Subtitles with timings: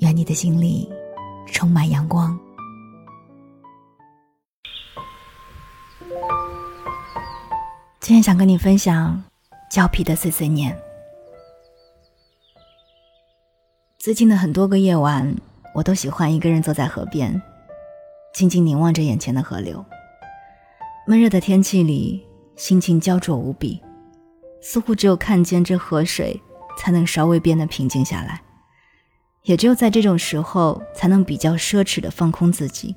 [0.00, 0.88] 愿你的心里
[1.46, 2.38] 充满阳光。
[8.00, 9.22] 今天想跟你分享
[9.70, 10.78] 胶皮的碎碎念。
[13.98, 15.34] 最近的很多个夜晚，
[15.74, 17.42] 我都喜欢一个人坐在河边，
[18.32, 19.84] 静静凝望着眼前的河流。
[21.06, 22.24] 闷热的天气里，
[22.54, 23.82] 心情焦灼无比，
[24.60, 26.40] 似乎只有看见这河水，
[26.78, 28.42] 才能稍微变得平静下来。
[29.46, 32.96] 也只有在这种时候，才能比较奢侈的放空自己，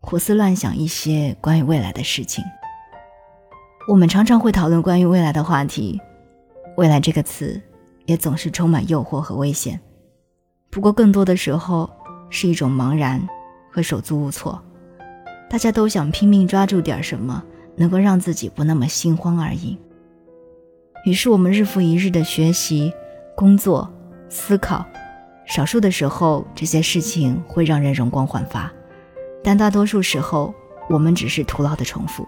[0.00, 2.44] 胡思乱想一些关于未来的事情。
[3.86, 6.00] 我们常常会讨论关于未来的话题，
[6.76, 7.60] 未来这个词
[8.06, 9.78] 也总是充满诱惑和危险。
[10.68, 11.88] 不过，更多的时候
[12.28, 13.24] 是一种茫然
[13.70, 14.60] 和手足无措。
[15.48, 17.40] 大家都想拼命抓住点什么，
[17.76, 19.78] 能够让自己不那么心慌而已。
[21.04, 22.92] 于是，我们日复一日的学习、
[23.36, 23.88] 工作。
[24.28, 24.84] 思考，
[25.46, 28.70] 少数的时候这些事情会让人容光焕发，
[29.42, 30.54] 但大多数时候
[30.88, 32.26] 我们只是徒劳的重复。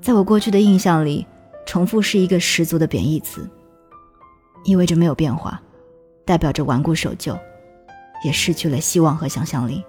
[0.00, 1.26] 在我过去的印象里，
[1.66, 3.48] 重复是一个十足的贬义词，
[4.64, 5.60] 意味着没有变化，
[6.24, 7.38] 代表着顽固守旧，
[8.24, 9.82] 也失去了希望和想象力。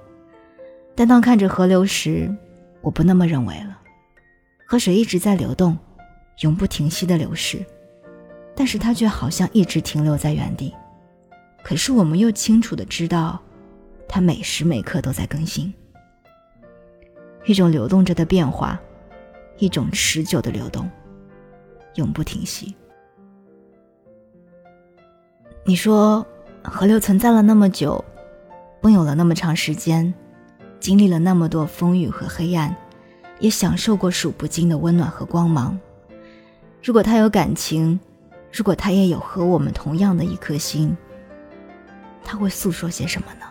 [0.95, 2.33] 但当看着河流时，
[2.81, 3.77] 我不那么认为了。
[4.65, 5.77] 河水一直在流动，
[6.41, 7.63] 永不停息的流逝，
[8.55, 10.73] 但是它却好像一直停留在原地。
[11.67, 13.41] 可是我们又清楚的知道，
[14.07, 15.73] 它每时每刻都在更新，
[17.45, 18.79] 一种流动着的变化，
[19.57, 20.87] 一种持久的流动，
[21.95, 22.75] 永不停息。
[25.65, 26.23] 你说，
[26.63, 28.05] 河流存在了那么久，
[28.83, 30.13] 拥有了那么长时间，
[30.79, 32.75] 经历了那么多风雨和黑暗，
[33.39, 35.75] 也享受过数不尽的温暖和光芒。
[36.83, 37.99] 如果它有感情，
[38.53, 40.95] 如果它也有和我们同样的一颗心。
[42.35, 43.45] 他会诉说些什么呢？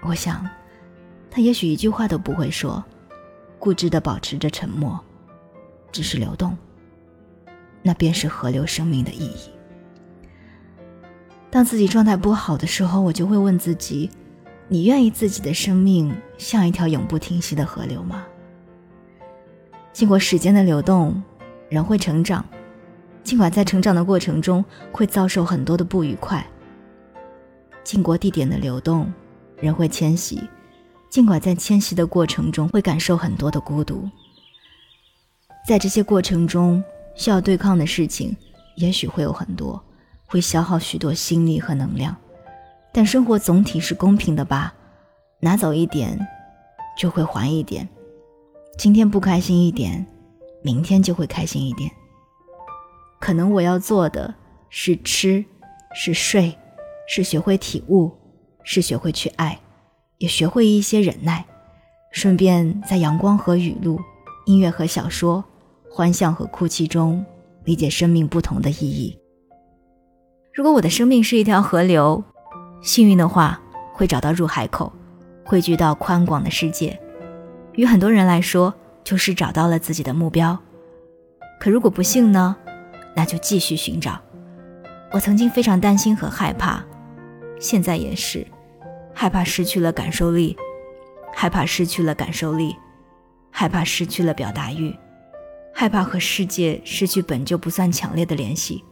[0.00, 0.48] 我想，
[1.30, 2.82] 他也许一句话都不会说，
[3.58, 4.98] 固执的保持着沉默，
[5.92, 6.56] 只是流动。
[7.82, 9.50] 那便是河流生命的意义。
[11.50, 14.10] 当自己状态不好的时候，我就会问自己：
[14.66, 18.24] 你愿意自己的生命像一条永不停息的河流吗？
[19.92, 21.22] 经过时间的流动，
[21.68, 22.42] 人会成长，
[23.22, 26.42] 尽管在成长的过程中会遭受很多的不愉快。
[27.84, 29.12] 经过地点的流动，
[29.56, 30.42] 人会迁徙，
[31.08, 34.08] 尽管在迁徙的过程中会感受很多的孤独。
[35.66, 36.82] 在这些过程中，
[37.14, 38.36] 需要对抗的事情
[38.76, 39.82] 也许会有很多，
[40.26, 42.16] 会消耗许多心力和能量。
[42.92, 44.74] 但生活总体是公平的吧？
[45.40, 46.18] 拿走一点，
[46.98, 47.88] 就会还一点。
[48.76, 50.06] 今天不开心一点，
[50.62, 51.90] 明天就会开心一点。
[53.20, 54.34] 可能我要做的
[54.68, 55.44] 是吃，
[55.94, 56.56] 是睡。
[57.10, 58.12] 是学会体悟，
[58.62, 59.58] 是学会去爱，
[60.18, 61.42] 也学会一些忍耐，
[62.12, 63.98] 顺便在阳光和雨露、
[64.44, 65.42] 音乐和小说、
[65.90, 67.24] 欢笑和哭泣中，
[67.64, 69.18] 理解生命不同的意义。
[70.52, 72.22] 如果我的生命是一条河流，
[72.82, 73.58] 幸运的话，
[73.94, 74.92] 会找到入海口，
[75.46, 77.00] 汇聚到宽广的世界。
[77.72, 80.58] 与很多人来说，就是找到了自己的目标。
[81.58, 82.54] 可如果不幸呢？
[83.16, 84.20] 那就继续寻找。
[85.10, 86.84] 我曾经非常担心和害怕。
[87.58, 88.46] 现在也是，
[89.12, 90.56] 害怕失去了感受力，
[91.34, 92.76] 害怕失去了感受力，
[93.50, 94.94] 害怕失去了表达欲，
[95.74, 98.84] 害怕和世界失去本就不算强烈的联系。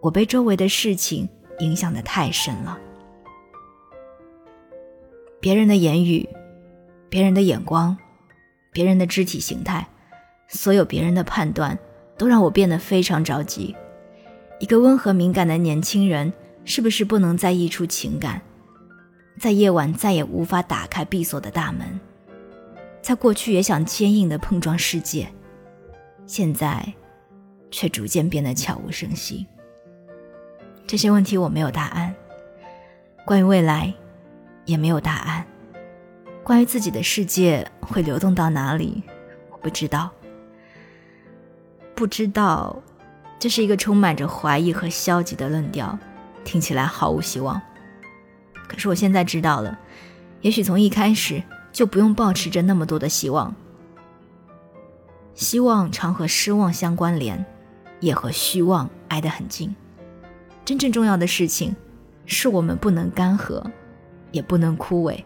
[0.00, 1.28] 我被周围的事情
[1.60, 2.76] 影响的太深了，
[5.40, 6.28] 别人的言语，
[7.08, 7.96] 别人的眼光，
[8.72, 9.86] 别人的肢体形态，
[10.48, 11.78] 所有别人的判断，
[12.18, 13.76] 都让我变得非常着急。
[14.58, 16.32] 一个温和敏感的年轻人。
[16.64, 18.40] 是不是不能再溢出情感，
[19.38, 22.00] 在夜晚再也无法打开闭锁的大门，
[23.00, 25.28] 在过去也想坚硬的碰撞世界，
[26.26, 26.92] 现在
[27.70, 29.46] 却逐渐变得悄无声息。
[30.86, 32.14] 这些问题我没有答案，
[33.24, 33.92] 关于未来
[34.64, 35.44] 也没有答案，
[36.44, 39.02] 关于自己的世界会流动到哪里，
[39.50, 40.10] 我不知道。
[41.94, 42.80] 不知道，
[43.38, 45.98] 这是一个充满着怀疑和消极的论调。
[46.44, 47.60] 听起来毫无希望。
[48.68, 49.78] 可是我现在知道了，
[50.40, 51.42] 也许从一开始
[51.72, 53.54] 就不用抱持着那么多的希望。
[55.34, 57.44] 希望常和失望相关联，
[58.00, 59.74] 也和虚妄挨得很近。
[60.64, 61.74] 真正重要的事情，
[62.26, 63.64] 是我们不能干涸，
[64.30, 65.22] 也不能枯萎。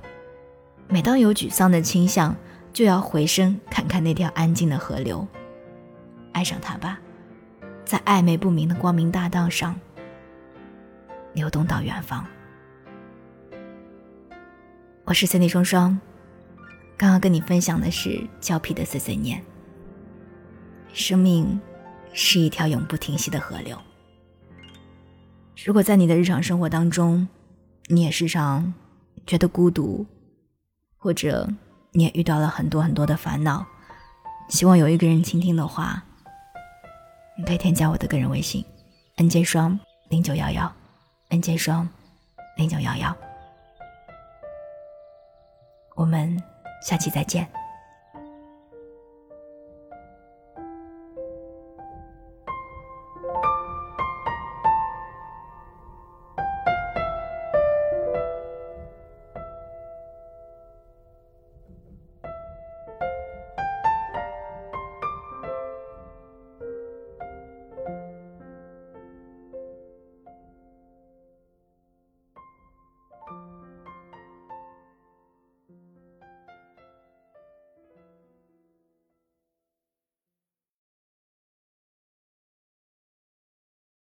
[0.88, 2.34] 每当有沮丧的倾向，
[2.72, 5.26] 就要回身看看那条安静的河流，
[6.32, 6.98] 爱上它吧，
[7.84, 9.78] 在暧昧不明的光明大道上
[11.36, 12.26] 流动到远方。
[15.04, 16.00] 我是 Cindy 双双，
[16.96, 19.44] 刚刚跟你分享的是胶皮的碎碎念。
[20.94, 21.60] 生命
[22.14, 23.78] 是一条永不停息的河流。
[25.62, 27.28] 如果在你的日常生活当中，
[27.88, 28.72] 你也时常
[29.26, 30.06] 觉得孤独，
[30.96, 31.46] 或者
[31.92, 33.66] 你也遇到了很多很多的烦恼，
[34.48, 36.02] 希望有一个人倾听的话，
[37.36, 38.64] 你可以添加我的个人微信
[39.16, 39.78] ：n j 双
[40.08, 40.74] 零九幺幺
[41.28, 41.88] ，n j 双
[42.56, 43.16] 零九幺幺。
[45.94, 46.42] 我们
[46.82, 47.65] 下期再见。